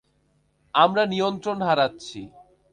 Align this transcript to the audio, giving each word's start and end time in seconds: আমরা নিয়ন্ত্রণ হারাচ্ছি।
আমরা 0.75 1.03
নিয়ন্ত্রণ 1.05 1.57
হারাচ্ছি। 1.61 2.19